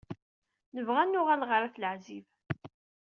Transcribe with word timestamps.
Nebɣa 0.75 0.99
ad 1.03 1.07
d-nuɣal 1.09 1.41
ɣer 1.49 1.61
At 1.63 1.79
Leɛzib. 1.81 2.25